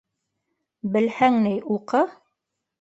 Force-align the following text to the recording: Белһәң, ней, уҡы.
Белһәң, 0.95 1.39
ней, 1.45 1.63
уҡы. 1.79 2.05